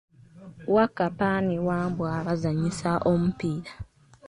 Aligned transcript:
Wakkapa 0.75 1.29
ne 1.47 1.57
Wambwa 1.67 2.11
bazanyisa 2.25 2.91
omupiira. 3.11 3.73